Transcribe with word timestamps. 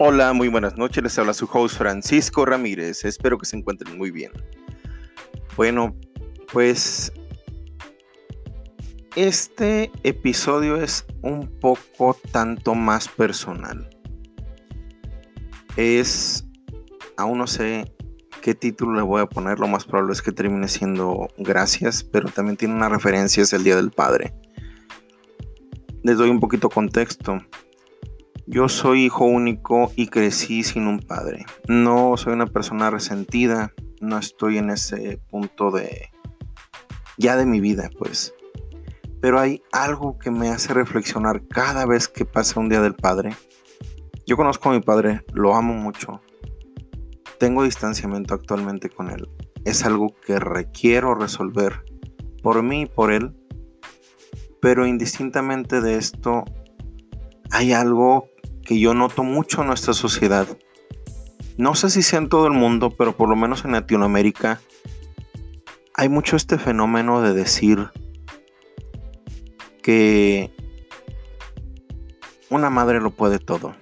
Hola, 0.00 0.32
muy 0.32 0.46
buenas 0.46 0.76
noches. 0.78 1.02
Les 1.02 1.18
habla 1.18 1.34
su 1.34 1.48
host 1.52 1.76
Francisco 1.76 2.44
Ramírez. 2.46 3.04
Espero 3.04 3.36
que 3.36 3.46
se 3.46 3.56
encuentren 3.56 3.98
muy 3.98 4.12
bien. 4.12 4.30
Bueno, 5.56 5.96
pues 6.52 7.12
este 9.16 9.90
episodio 10.04 10.76
es 10.76 11.04
un 11.22 11.48
poco 11.58 12.16
tanto 12.30 12.76
más 12.76 13.08
personal. 13.08 13.90
Es, 15.74 16.46
aún 17.16 17.38
no 17.38 17.48
sé 17.48 17.92
qué 18.40 18.54
título 18.54 18.94
le 18.94 19.02
voy 19.02 19.20
a 19.20 19.26
poner, 19.26 19.58
lo 19.58 19.66
más 19.66 19.84
probable 19.84 20.12
es 20.12 20.22
que 20.22 20.30
termine 20.30 20.68
siendo 20.68 21.26
Gracias, 21.38 22.04
pero 22.04 22.28
también 22.28 22.56
tiene 22.56 22.74
una 22.74 22.88
referencia, 22.88 23.42
es 23.42 23.52
el 23.52 23.64
Día 23.64 23.74
del 23.74 23.90
Padre. 23.90 24.32
Les 26.04 26.16
doy 26.16 26.30
un 26.30 26.38
poquito 26.38 26.70
contexto. 26.70 27.40
Yo 28.50 28.70
soy 28.70 29.04
hijo 29.04 29.26
único 29.26 29.92
y 29.94 30.06
crecí 30.06 30.62
sin 30.62 30.86
un 30.86 31.00
padre. 31.00 31.44
No 31.68 32.16
soy 32.16 32.32
una 32.32 32.46
persona 32.46 32.88
resentida, 32.88 33.74
no 34.00 34.16
estoy 34.16 34.56
en 34.56 34.70
ese 34.70 35.20
punto 35.28 35.70
de 35.70 36.08
ya 37.18 37.36
de 37.36 37.44
mi 37.44 37.60
vida, 37.60 37.90
pues. 37.98 38.32
Pero 39.20 39.38
hay 39.38 39.62
algo 39.70 40.18
que 40.18 40.30
me 40.30 40.48
hace 40.48 40.72
reflexionar 40.72 41.46
cada 41.46 41.84
vez 41.84 42.08
que 42.08 42.24
pasa 42.24 42.58
un 42.58 42.70
día 42.70 42.80
del 42.80 42.94
padre. 42.94 43.36
Yo 44.26 44.38
conozco 44.38 44.70
a 44.70 44.72
mi 44.72 44.80
padre, 44.80 45.26
lo 45.34 45.54
amo 45.54 45.74
mucho. 45.74 46.22
Tengo 47.38 47.64
distanciamiento 47.64 48.32
actualmente 48.32 48.88
con 48.88 49.10
él. 49.10 49.28
Es 49.66 49.84
algo 49.84 50.06
que 50.24 50.38
requiero 50.38 51.14
resolver 51.14 51.84
por 52.42 52.62
mí 52.62 52.82
y 52.82 52.86
por 52.86 53.12
él. 53.12 53.36
Pero 54.62 54.86
indistintamente 54.86 55.82
de 55.82 55.96
esto, 55.96 56.46
hay 57.50 57.74
algo 57.74 58.30
que 58.68 58.78
yo 58.78 58.92
noto 58.92 59.24
mucho 59.24 59.62
en 59.62 59.68
nuestra 59.68 59.94
sociedad. 59.94 60.46
No 61.56 61.74
sé 61.74 61.88
si 61.88 62.02
sea 62.02 62.18
en 62.18 62.28
todo 62.28 62.46
el 62.46 62.52
mundo, 62.52 62.90
pero 62.90 63.16
por 63.16 63.26
lo 63.30 63.34
menos 63.34 63.64
en 63.64 63.72
Latinoamérica 63.72 64.60
hay 65.94 66.10
mucho 66.10 66.36
este 66.36 66.58
fenómeno 66.58 67.22
de 67.22 67.32
decir 67.32 67.88
que 69.82 70.54
una 72.50 72.68
madre 72.68 73.00
lo 73.00 73.10
puede 73.10 73.38
todo. 73.38 73.74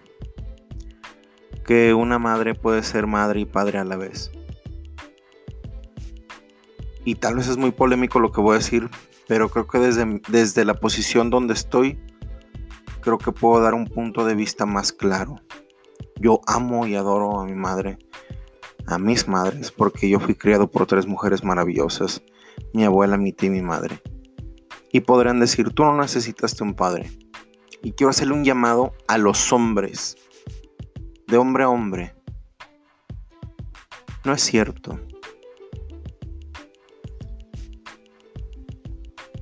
Que 1.65 1.93
una 1.93 2.21
madre 2.21 2.55
puede 2.55 2.85
ser 2.85 3.09
madre 3.09 3.41
y 3.41 3.45
padre 3.45 3.79
a 3.79 3.85
la 3.85 3.97
vez. 3.97 4.31
Y 7.05 7.17
tal 7.17 7.35
vez 7.35 7.49
es 7.49 7.57
muy 7.57 7.73
polémico 7.73 8.21
lo 8.21 8.31
que 8.31 8.41
voy 8.41 8.55
a 8.55 8.59
decir, 8.59 8.89
pero 9.27 9.49
creo 9.49 9.67
que 9.67 9.81
desde, 9.81 10.21
desde 10.29 10.65
la 10.65 10.75
posición 10.75 11.29
donde 11.29 11.55
estoy, 11.55 11.99
creo 13.07 13.19
que 13.19 13.31
puedo 13.31 13.63
dar 13.63 13.75
un 13.75 13.87
punto 13.87 14.25
de 14.25 14.35
vista 14.35 14.67
más 14.67 14.91
claro. 14.91 15.41
Yo 16.17 16.41
amo 16.45 16.89
y 16.89 16.97
adoro 16.97 17.39
a 17.39 17.45
mi 17.45 17.55
madre, 17.55 17.99
a 18.85 18.99
mis 18.99 19.29
madres, 19.29 19.71
porque 19.71 20.09
yo 20.09 20.19
fui 20.19 20.35
criado 20.35 20.69
por 20.69 20.89
tres 20.89 21.07
mujeres 21.07 21.45
maravillosas, 21.45 22.21
mi 22.75 22.85
abuela, 22.85 23.17
mi 23.17 23.33
tía 23.33 23.47
y 23.47 23.53
mi 23.53 23.63
madre. 23.63 24.03
Y 24.91 25.03
podrán 25.03 25.39
decir, 25.39 25.71
tú 25.71 25.85
no 25.85 25.97
necesitaste 25.97 26.65
un 26.65 26.75
padre. 26.75 27.09
Y 27.81 27.93
quiero 27.93 28.11
hacerle 28.11 28.35
un 28.35 28.45
llamado 28.45 28.93
a 29.07 29.19
los 29.19 29.53
hombres, 29.53 30.17
de 31.29 31.37
hombre 31.37 31.63
a 31.63 31.69
hombre. 31.69 32.17
No 34.25 34.33
es 34.33 34.43
cierto. 34.43 34.99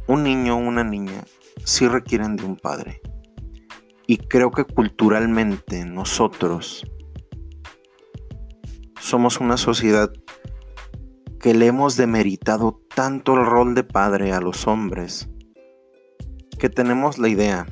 Un 0.07 0.23
niño 0.23 0.57
o 0.57 0.59
una 0.59 0.85
niña 0.85 1.25
sí 1.65 1.89
requieren 1.89 2.37
de 2.37 2.45
un 2.45 2.57
padre. 2.57 3.01
Y 4.07 4.19
creo 4.19 4.51
que 4.51 4.65
culturalmente 4.65 5.85
nosotros 5.85 6.87
somos 9.01 9.41
una 9.41 9.57
sociedad 9.57 10.13
que 11.41 11.55
le 11.55 11.67
hemos 11.67 11.97
demeritado 11.97 12.81
tanto 12.95 13.35
el 13.35 13.47
rol 13.47 13.75
de 13.75 13.85
padre 13.85 14.33
a 14.33 14.41
los 14.41 14.67
hombres 14.67 15.29
que 16.59 16.69
tenemos 16.71 17.19
la 17.19 17.29
idea. 17.29 17.67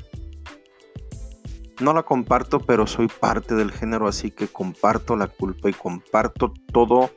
No 1.81 1.93
la 1.93 2.03
comparto, 2.03 2.59
pero 2.59 2.85
soy 2.85 3.07
parte 3.07 3.55
del 3.55 3.71
género, 3.71 4.07
así 4.07 4.29
que 4.29 4.47
comparto 4.47 5.15
la 5.15 5.27
culpa 5.27 5.69
y 5.69 5.73
comparto 5.73 6.53
todo 6.71 7.09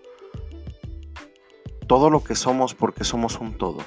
todo 1.87 2.11
lo 2.11 2.23
que 2.23 2.35
somos 2.35 2.75
porque 2.75 3.05
somos 3.05 3.39
un 3.41 3.57
todo. 3.57 3.79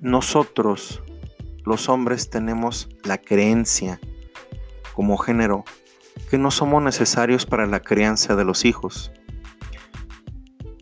Nosotros, 0.00 1.02
los 1.66 1.90
hombres, 1.90 2.30
tenemos 2.30 2.88
la 3.04 3.18
creencia 3.18 4.00
como 4.94 5.18
género 5.18 5.64
que 6.30 6.38
no 6.38 6.50
somos 6.50 6.82
necesarios 6.82 7.44
para 7.44 7.66
la 7.66 7.80
crianza 7.80 8.34
de 8.34 8.46
los 8.46 8.64
hijos, 8.64 9.12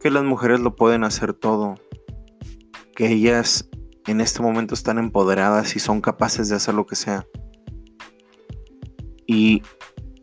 que 0.00 0.10
las 0.12 0.22
mujeres 0.22 0.60
lo 0.60 0.76
pueden 0.76 1.02
hacer 1.02 1.34
todo, 1.34 1.74
que 2.94 3.08
ellas 3.08 3.68
en 4.06 4.20
este 4.20 4.40
momento 4.40 4.74
están 4.74 4.98
empoderadas 4.98 5.74
y 5.74 5.80
son 5.80 6.00
capaces 6.00 6.48
de 6.48 6.54
hacer 6.54 6.74
lo 6.74 6.86
que 6.86 6.94
sea. 6.94 7.26
Y 9.26 9.64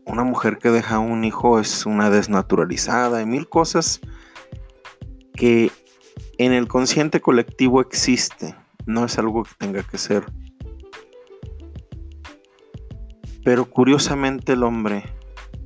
una 0.06 0.24
mujer 0.24 0.56
que 0.56 0.70
deja 0.70 1.00
un 1.00 1.24
hijo 1.24 1.60
es 1.60 1.84
una 1.84 2.08
desnaturalizada 2.08 3.20
y 3.20 3.26
mil 3.26 3.46
cosas 3.46 4.00
que 5.34 5.70
en 6.38 6.52
el 6.52 6.66
consciente 6.66 7.20
colectivo 7.20 7.82
existe 7.82 8.56
no 8.86 9.04
es 9.04 9.18
algo 9.18 9.42
que 9.42 9.50
tenga 9.58 9.82
que 9.82 9.98
ser. 9.98 10.24
Pero 13.44 13.68
curiosamente 13.68 14.52
el 14.52 14.62
hombre, 14.62 15.04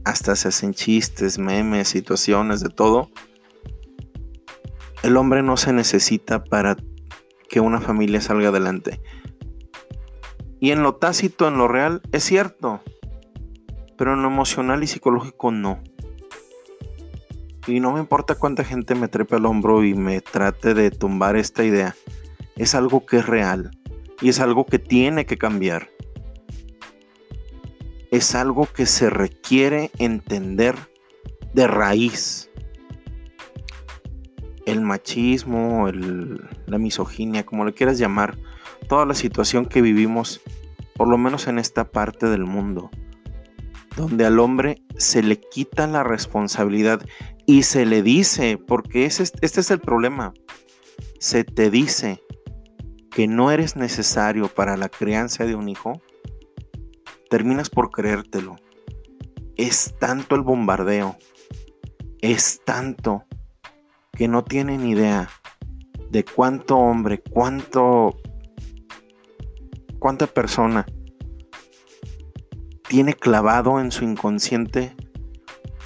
hasta 0.04 0.34
se 0.36 0.48
hacen 0.48 0.74
chistes, 0.74 1.38
memes, 1.38 1.88
situaciones, 1.88 2.60
de 2.60 2.70
todo. 2.70 3.10
El 5.02 5.16
hombre 5.16 5.42
no 5.42 5.56
se 5.56 5.72
necesita 5.72 6.44
para 6.44 6.76
que 7.48 7.60
una 7.60 7.80
familia 7.80 8.20
salga 8.20 8.48
adelante. 8.48 9.00
Y 10.60 10.72
en 10.72 10.82
lo 10.82 10.96
tácito, 10.96 11.48
en 11.48 11.56
lo 11.56 11.68
real, 11.68 12.02
es 12.12 12.24
cierto. 12.24 12.82
Pero 13.96 14.14
en 14.14 14.22
lo 14.22 14.28
emocional 14.28 14.82
y 14.82 14.86
psicológico 14.86 15.50
no. 15.50 15.82
Y 17.66 17.80
no 17.80 17.92
me 17.92 18.00
importa 18.00 18.34
cuánta 18.34 18.64
gente 18.64 18.94
me 18.94 19.08
trepe 19.08 19.36
al 19.36 19.46
hombro 19.46 19.84
y 19.84 19.94
me 19.94 20.20
trate 20.20 20.74
de 20.74 20.90
tumbar 20.90 21.36
esta 21.36 21.64
idea 21.64 21.94
es 22.60 22.74
algo 22.74 23.06
que 23.06 23.16
es 23.16 23.26
real 23.26 23.70
y 24.20 24.28
es 24.28 24.38
algo 24.38 24.66
que 24.66 24.78
tiene 24.78 25.24
que 25.24 25.38
cambiar. 25.38 25.88
Es 28.10 28.34
algo 28.34 28.66
que 28.66 28.84
se 28.84 29.08
requiere 29.08 29.90
entender 29.96 30.76
de 31.54 31.66
raíz. 31.66 32.50
El 34.66 34.82
machismo, 34.82 35.88
la 36.66 36.76
misoginia, 36.76 37.46
como 37.46 37.64
le 37.64 37.72
quieras 37.72 37.96
llamar, 37.96 38.36
toda 38.90 39.06
la 39.06 39.14
situación 39.14 39.64
que 39.64 39.80
vivimos, 39.80 40.42
por 40.96 41.08
lo 41.08 41.16
menos 41.16 41.46
en 41.46 41.58
esta 41.58 41.90
parte 41.90 42.26
del 42.26 42.44
mundo, 42.44 42.90
donde 43.96 44.26
al 44.26 44.38
hombre 44.38 44.82
se 44.98 45.22
le 45.22 45.40
quita 45.40 45.86
la 45.86 46.02
responsabilidad 46.02 47.00
y 47.46 47.62
se 47.62 47.86
le 47.86 48.02
dice, 48.02 48.58
porque 48.58 49.06
este 49.06 49.46
es 49.46 49.70
el 49.70 49.80
problema, 49.80 50.34
se 51.18 51.44
te 51.44 51.70
dice 51.70 52.20
que 53.10 53.26
no 53.26 53.50
eres 53.50 53.76
necesario 53.76 54.48
para 54.48 54.76
la 54.76 54.88
crianza 54.88 55.44
de 55.44 55.54
un 55.54 55.68
hijo, 55.68 56.00
terminas 57.28 57.70
por 57.70 57.90
creértelo. 57.90 58.56
Es 59.56 59.94
tanto 59.98 60.34
el 60.34 60.42
bombardeo, 60.42 61.16
es 62.20 62.62
tanto 62.64 63.24
que 64.12 64.28
no 64.28 64.44
tienen 64.44 64.86
idea 64.86 65.28
de 66.10 66.24
cuánto 66.24 66.76
hombre, 66.76 67.22
cuánto, 67.22 68.16
cuánta 69.98 70.26
persona 70.26 70.86
tiene 72.88 73.14
clavado 73.14 73.80
en 73.80 73.92
su 73.92 74.04
inconsciente 74.04 74.96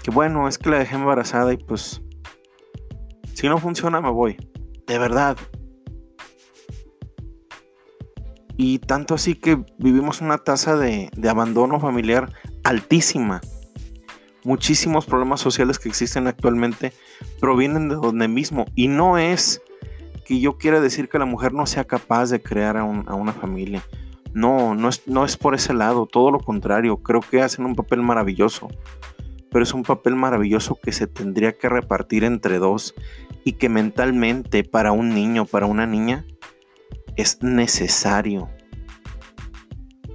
que 0.04 0.10
bueno, 0.10 0.48
es 0.48 0.58
que 0.58 0.68
la 0.68 0.78
dejé 0.78 0.96
embarazada 0.96 1.54
y 1.54 1.56
pues 1.56 2.02
si 3.32 3.48
no 3.48 3.56
funciona 3.56 4.02
me 4.02 4.10
voy. 4.10 4.36
De 4.86 4.98
verdad, 4.98 5.38
Y 8.56 8.78
tanto 8.78 9.14
así 9.14 9.34
que 9.34 9.64
vivimos 9.78 10.20
una 10.20 10.38
tasa 10.38 10.76
de, 10.76 11.10
de 11.16 11.28
abandono 11.28 11.80
familiar 11.80 12.32
altísima. 12.62 13.40
Muchísimos 14.44 15.06
problemas 15.06 15.40
sociales 15.40 15.78
que 15.78 15.88
existen 15.88 16.26
actualmente 16.26 16.92
provienen 17.40 17.88
de 17.88 17.96
donde 17.96 18.28
mismo. 18.28 18.66
Y 18.74 18.88
no 18.88 19.18
es 19.18 19.62
que 20.24 20.40
yo 20.40 20.58
quiera 20.58 20.80
decir 20.80 21.08
que 21.08 21.18
la 21.18 21.26
mujer 21.26 21.52
no 21.52 21.66
sea 21.66 21.84
capaz 21.84 22.30
de 22.30 22.42
crear 22.42 22.76
a, 22.76 22.84
una 22.84 23.32
familia. 23.32 23.82
No, 24.32 24.74
no 24.74 24.88
es, 24.88 25.06
no 25.06 25.24
es 25.24 25.36
por 25.36 25.54
ese 25.54 25.74
lado, 25.74 26.06
todo 26.06 26.30
lo 26.30 26.40
contrario. 26.40 26.96
Creo 26.98 27.20
que 27.20 27.42
hacen 27.42 27.64
un 27.64 27.74
papel 27.74 28.02
maravilloso. 28.02 28.68
Pero 29.50 29.62
es 29.62 29.72
un 29.72 29.84
papel 29.84 30.16
maravilloso 30.16 30.76
que 30.82 30.90
se 30.90 31.06
tendría 31.06 31.56
que 31.56 31.68
repartir 31.68 32.24
entre 32.24 32.58
dos 32.58 32.94
y 33.44 33.52
que 33.52 33.68
mentalmente 33.68 34.64
para 34.64 34.90
un 34.90 35.14
niño, 35.14 35.44
para 35.44 35.66
una 35.66 35.86
niña, 35.86 36.24
es 37.16 37.42
necesario 37.42 38.48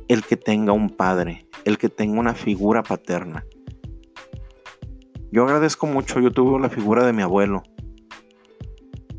el 0.07 0.23
que 0.23 0.37
tenga 0.37 0.73
un 0.73 0.89
padre, 0.89 1.47
el 1.65 1.77
que 1.77 1.89
tenga 1.89 2.19
una 2.19 2.33
figura 2.33 2.83
paterna. 2.83 3.45
Yo 5.31 5.43
agradezco 5.43 5.85
mucho, 5.85 6.19
yo 6.19 6.31
tuve 6.31 6.59
la 6.59 6.69
figura 6.69 7.05
de 7.05 7.13
mi 7.13 7.21
abuelo. 7.21 7.63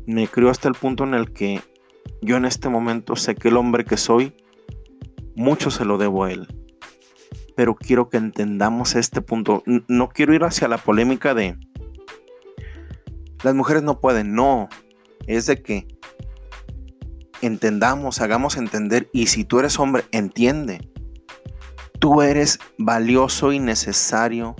Me 0.05 0.27
crió 0.27 0.49
hasta 0.49 0.67
el 0.67 0.75
punto 0.75 1.05
en 1.05 1.13
el 1.13 1.31
que 1.31 1.61
yo 2.21 2.37
en 2.37 2.45
este 2.45 2.69
momento 2.69 3.15
sé 3.15 3.35
que 3.35 3.47
el 3.47 3.57
hombre 3.57 3.85
que 3.85 3.97
soy, 3.97 4.35
mucho 5.35 5.71
se 5.71 5.85
lo 5.85 5.97
debo 5.97 6.25
a 6.25 6.31
él. 6.31 6.47
Pero 7.55 7.75
quiero 7.75 8.09
que 8.09 8.17
entendamos 8.17 8.95
este 8.95 9.21
punto. 9.21 9.63
No 9.87 10.09
quiero 10.09 10.33
ir 10.33 10.43
hacia 10.43 10.67
la 10.67 10.77
polémica 10.77 11.33
de 11.33 11.57
las 13.43 13.55
mujeres 13.55 13.83
no 13.83 13.99
pueden, 13.99 14.33
no. 14.33 14.69
Es 15.27 15.45
de 15.47 15.61
que 15.61 15.87
entendamos, 17.41 18.21
hagamos 18.21 18.57
entender. 18.57 19.09
Y 19.13 19.27
si 19.27 19.43
tú 19.43 19.59
eres 19.59 19.79
hombre, 19.79 20.05
entiende. 20.11 20.89
Tú 21.99 22.21
eres 22.21 22.59
valioso 22.77 23.51
y 23.51 23.59
necesario 23.59 24.55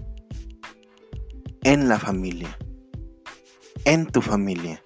en 1.63 1.89
la 1.89 1.99
familia. 1.99 2.57
En 3.85 4.07
tu 4.07 4.21
familia. 4.21 4.83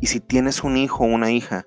Y 0.00 0.06
si 0.06 0.20
tienes 0.20 0.62
un 0.62 0.76
hijo 0.76 1.04
o 1.04 1.06
una 1.06 1.30
hija 1.30 1.66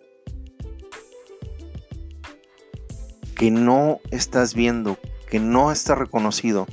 que 3.36 3.52
no 3.52 4.00
estás 4.12 4.54
viendo, 4.54 4.98
que 5.28 5.40
no 5.40 5.72
está 5.72 5.96
reconocido, 5.96 6.68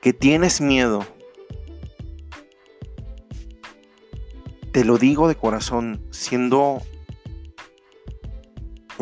que 0.00 0.12
tienes 0.12 0.60
miedo, 0.60 1.06
te 4.72 4.84
lo 4.84 4.98
digo 4.98 5.28
de 5.28 5.36
corazón, 5.36 6.04
siendo 6.10 6.82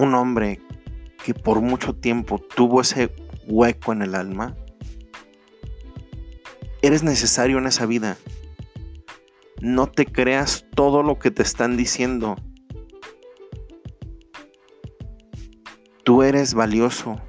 un 0.00 0.14
hombre 0.14 0.60
que 1.24 1.34
por 1.34 1.60
mucho 1.60 1.94
tiempo 1.94 2.38
tuvo 2.38 2.80
ese 2.80 3.14
hueco 3.46 3.92
en 3.92 4.02
el 4.02 4.14
alma, 4.14 4.56
eres 6.82 7.02
necesario 7.02 7.58
en 7.58 7.66
esa 7.66 7.86
vida. 7.86 8.16
No 9.60 9.86
te 9.86 10.06
creas 10.06 10.64
todo 10.74 11.02
lo 11.02 11.18
que 11.18 11.30
te 11.30 11.42
están 11.42 11.76
diciendo. 11.76 12.36
Tú 16.04 16.22
eres 16.22 16.54
valioso 16.54 17.20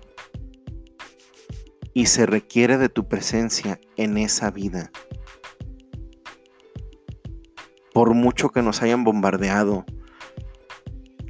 y 1.93 2.05
se 2.05 2.25
requiere 2.25 2.77
de 2.77 2.89
tu 2.89 3.07
presencia 3.07 3.79
en 3.97 4.17
esa 4.17 4.49
vida. 4.49 4.91
Por 7.93 8.13
mucho 8.13 8.49
que 8.49 8.61
nos 8.61 8.81
hayan 8.81 9.03
bombardeado, 9.03 9.85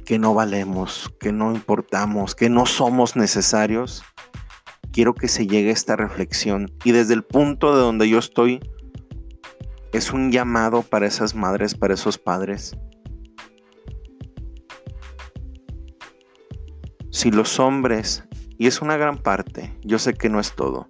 que 0.04 0.18
no 0.18 0.34
valemos, 0.34 1.12
que 1.20 1.32
no 1.32 1.52
importamos, 1.52 2.34
que 2.34 2.48
no 2.48 2.66
somos 2.66 3.16
necesarios, 3.16 4.02
quiero 4.92 5.14
que 5.14 5.28
se 5.28 5.46
llegue 5.46 5.70
a 5.70 5.72
esta 5.72 5.96
reflexión. 5.96 6.70
Y 6.84 6.92
desde 6.92 7.14
el 7.14 7.24
punto 7.24 7.74
de 7.74 7.80
donde 7.80 8.08
yo 8.08 8.18
estoy, 8.18 8.60
es 9.92 10.12
un 10.12 10.32
llamado 10.32 10.82
para 10.82 11.06
esas 11.06 11.34
madres, 11.34 11.74
para 11.74 11.94
esos 11.94 12.18
padres. 12.18 12.76
Si 17.10 17.30
los 17.30 17.60
hombres, 17.60 18.24
y 18.58 18.66
es 18.66 18.80
una 18.80 18.96
gran 18.96 19.18
parte, 19.18 19.78
yo 19.82 19.98
sé 19.98 20.14
que 20.14 20.28
no 20.28 20.40
es 20.40 20.54
todo, 20.54 20.88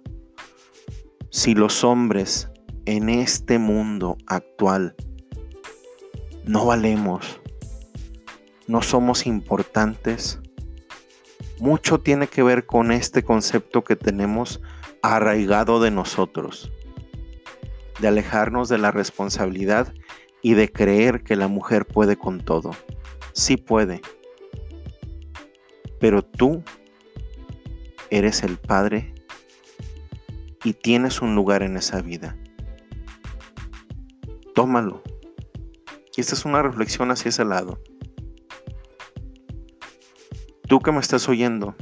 si 1.29 1.53
los 1.53 1.83
hombres 1.83 2.49
en 2.85 3.09
este 3.09 3.59
mundo 3.59 4.17
actual 4.27 4.95
no 6.45 6.65
valemos, 6.65 7.41
no 8.67 8.81
somos 8.81 9.25
importantes, 9.25 10.39
mucho 11.59 11.99
tiene 11.99 12.27
que 12.27 12.43
ver 12.43 12.65
con 12.65 12.91
este 12.91 13.23
concepto 13.23 13.83
que 13.83 13.95
tenemos 13.95 14.61
arraigado 15.01 15.79
de 15.79 15.91
nosotros, 15.91 16.71
de 17.99 18.07
alejarnos 18.07 18.69
de 18.69 18.77
la 18.77 18.91
responsabilidad 18.91 19.93
y 20.41 20.53
de 20.53 20.71
creer 20.71 21.23
que 21.23 21.35
la 21.35 21.47
mujer 21.47 21.85
puede 21.85 22.17
con 22.17 22.41
todo. 22.41 22.71
Sí 23.33 23.57
puede, 23.57 24.01
pero 25.99 26.23
tú 26.23 26.63
eres 28.09 28.43
el 28.43 28.57
Padre 28.57 29.13
y 30.63 30.73
tienes 30.73 31.21
un 31.21 31.35
lugar 31.35 31.63
en 31.63 31.77
esa 31.77 32.01
vida. 32.01 32.37
Tómalo. 34.53 35.01
Y 36.15 36.21
esta 36.21 36.35
es 36.35 36.45
una 36.45 36.61
reflexión 36.61 37.09
hacia 37.09 37.29
ese 37.29 37.43
lado. 37.43 37.79
Tú 40.67 40.79
que 40.79 40.91
me 40.91 40.99
estás 40.99 41.27
oyendo, 41.29 41.75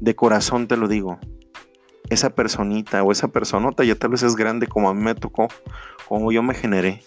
de 0.00 0.16
corazón 0.16 0.68
te 0.68 0.76
lo 0.76 0.88
digo, 0.88 1.18
esa 2.08 2.30
personita 2.30 3.02
o 3.02 3.12
esa 3.12 3.28
personota 3.28 3.84
ya 3.84 3.94
tal 3.94 4.10
vez 4.10 4.22
es 4.22 4.36
grande 4.36 4.66
como 4.66 4.88
a 4.88 4.94
mí 4.94 5.02
me 5.02 5.14
tocó, 5.14 5.48
como 6.08 6.32
yo 6.32 6.42
me 6.42 6.54
generé. 6.54 7.02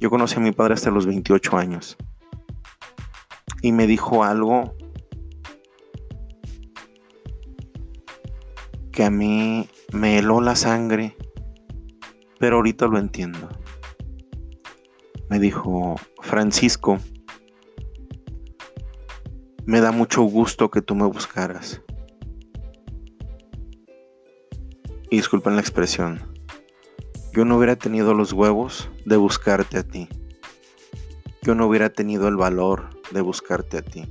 Yo 0.00 0.10
conocí 0.10 0.36
a 0.36 0.40
mi 0.40 0.52
padre 0.52 0.74
hasta 0.74 0.90
los 0.90 1.06
28 1.06 1.56
años. 1.56 1.96
Y 3.62 3.72
me 3.72 3.86
dijo 3.86 4.24
algo 4.24 4.74
que 8.92 9.04
a 9.04 9.10
mí 9.10 9.68
me 9.92 10.18
heló 10.18 10.40
la 10.40 10.56
sangre, 10.56 11.16
pero 12.38 12.56
ahorita 12.56 12.86
lo 12.86 12.98
entiendo. 12.98 13.48
Me 15.28 15.38
dijo, 15.38 15.96
Francisco, 16.20 16.98
me 19.66 19.80
da 19.80 19.90
mucho 19.90 20.22
gusto 20.22 20.70
que 20.70 20.80
tú 20.80 20.94
me 20.94 21.06
buscaras. 21.06 21.82
Y 25.10 25.16
disculpen 25.16 25.56
la 25.56 25.60
expresión. 25.60 26.20
Yo 27.32 27.44
no 27.44 27.56
hubiera 27.56 27.74
tenido 27.74 28.14
los 28.14 28.32
huevos 28.32 28.88
de 29.04 29.16
buscarte 29.16 29.78
a 29.78 29.82
ti. 29.82 30.08
Yo 31.42 31.56
no 31.56 31.66
hubiera 31.66 31.90
tenido 31.90 32.28
el 32.28 32.36
valor 32.36 32.90
de 33.10 33.20
buscarte 33.20 33.78
a 33.78 33.82
ti. 33.82 34.06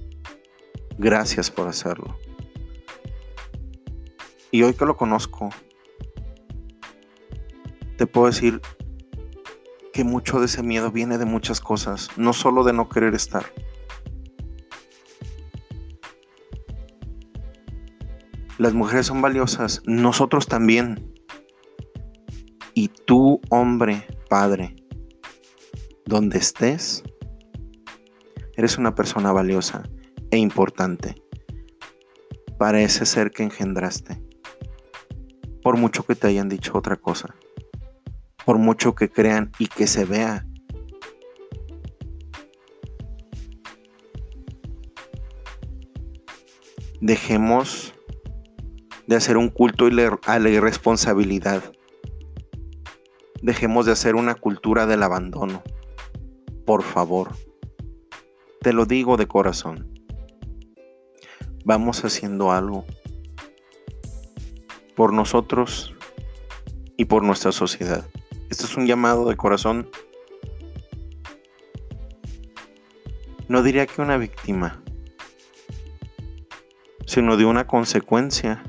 Gracias 0.97 1.49
por 1.51 1.69
hacerlo. 1.69 2.19
Y 4.51 4.63
hoy 4.63 4.73
que 4.73 4.85
lo 4.85 4.97
conozco, 4.97 5.49
te 7.97 8.07
puedo 8.07 8.27
decir 8.27 8.61
que 9.93 10.03
mucho 10.03 10.41
de 10.41 10.47
ese 10.47 10.63
miedo 10.63 10.91
viene 10.91 11.17
de 11.17 11.25
muchas 11.25 11.61
cosas, 11.61 12.09
no 12.17 12.33
solo 12.33 12.65
de 12.65 12.73
no 12.73 12.89
querer 12.89 13.15
estar. 13.15 13.45
Las 18.57 18.73
mujeres 18.73 19.07
son 19.07 19.21
valiosas, 19.21 19.81
nosotros 19.85 20.47
también. 20.47 21.13
Y 22.73 22.87
tú, 22.87 23.41
hombre, 23.49 24.07
padre, 24.29 24.75
donde 26.05 26.37
estés, 26.37 27.03
eres 28.55 28.77
una 28.77 28.95
persona 28.95 29.31
valiosa 29.31 29.83
e 30.31 30.37
importante 30.37 31.15
para 32.57 32.81
ese 32.81 33.05
ser 33.05 33.31
que 33.31 33.43
engendraste. 33.43 34.21
Por 35.61 35.77
mucho 35.77 36.05
que 36.05 36.15
te 36.15 36.27
hayan 36.27 36.47
dicho 36.47 36.77
otra 36.77 36.95
cosa, 36.95 37.35
por 38.45 38.57
mucho 38.57 38.95
que 38.95 39.09
crean 39.09 39.51
y 39.59 39.67
que 39.67 39.87
se 39.87 40.05
vea 40.05 40.45
dejemos 47.01 47.94
de 49.07 49.15
hacer 49.15 49.37
un 49.37 49.49
culto 49.49 49.87
a 50.25 50.39
la 50.39 50.49
irresponsabilidad. 50.49 51.63
Dejemos 53.41 53.85
de 53.85 53.91
hacer 53.91 54.15
una 54.15 54.35
cultura 54.35 54.85
del 54.85 55.03
abandono. 55.03 55.61
Por 56.65 56.83
favor. 56.83 57.35
Te 58.61 58.73
lo 58.73 58.85
digo 58.85 59.17
de 59.17 59.27
corazón. 59.27 59.91
Vamos 61.63 62.03
haciendo 62.03 62.51
algo 62.51 62.85
por 64.95 65.13
nosotros 65.13 65.93
y 66.97 67.05
por 67.05 67.23
nuestra 67.23 67.51
sociedad. 67.51 68.05
Esto 68.49 68.65
es 68.65 68.77
un 68.77 68.87
llamado 68.87 69.27
de 69.29 69.35
corazón. 69.35 69.89
No 73.47 73.61
diría 73.61 73.85
que 73.85 74.01
una 74.01 74.17
víctima, 74.17 74.81
sino 77.05 77.37
de 77.37 77.45
una 77.45 77.67
consecuencia 77.67 78.63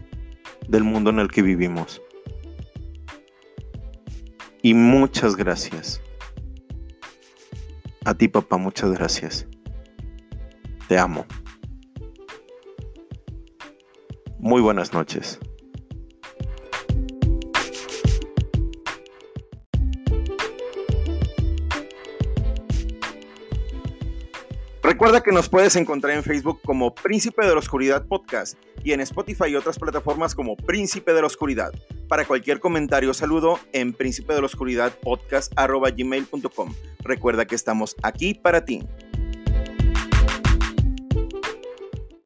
del 0.68 0.84
mundo 0.84 1.10
en 1.10 1.18
el 1.18 1.28
que 1.28 1.42
vivimos. 1.42 2.02
Y 4.62 4.74
muchas 4.74 5.36
gracias. 5.36 6.00
A 8.04 8.14
ti 8.14 8.28
papá, 8.28 8.56
muchas 8.56 8.92
gracias. 8.92 9.46
Te 10.88 10.98
amo. 10.98 11.26
Muy 14.38 14.60
buenas 14.60 14.92
noches. 14.92 15.40
Recuerda 24.82 25.20
que 25.20 25.32
nos 25.32 25.48
puedes 25.48 25.74
encontrar 25.74 26.16
en 26.16 26.22
Facebook 26.22 26.60
como 26.64 26.94
Príncipe 26.94 27.44
de 27.44 27.52
la 27.52 27.58
Oscuridad 27.58 28.06
Podcast 28.06 28.56
y 28.86 28.92
en 28.92 29.00
Spotify 29.00 29.48
y 29.48 29.56
otras 29.56 29.80
plataformas 29.80 30.36
como 30.36 30.54
Príncipe 30.56 31.12
de 31.12 31.20
la 31.20 31.26
Oscuridad. 31.26 31.72
Para 32.08 32.24
cualquier 32.24 32.60
comentario 32.60 33.10
o 33.10 33.14
saludo 33.14 33.58
en 33.72 33.92
príncipe 33.92 34.32
de 34.32 34.38
la 34.38 34.46
oscuridad 34.46 34.92
podcast 35.02 35.52
Recuerda 37.02 37.46
que 37.46 37.56
estamos 37.56 37.96
aquí 38.04 38.34
para 38.34 38.64
ti. 38.64 38.86